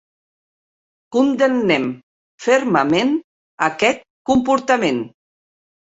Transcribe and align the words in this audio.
Condemnem 1.15 1.85
fermament 2.47 3.13
aquest 3.71 4.05
comportament. 4.31 5.07